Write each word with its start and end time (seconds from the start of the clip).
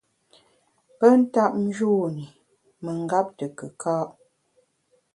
Pe 0.97 1.07
ntap 1.19 1.53
njûn 1.65 2.15
i 2.25 2.27
mengap 2.83 3.27
te 3.37 3.45
kùka’. 3.57 3.97